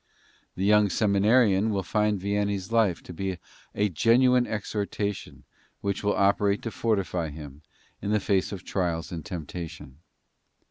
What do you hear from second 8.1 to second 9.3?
face of trials and